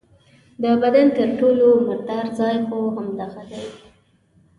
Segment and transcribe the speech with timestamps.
[0.63, 3.63] د بدن تر ټولو مردار ځای خو همدغه دی.